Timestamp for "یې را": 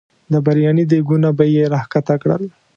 1.53-1.79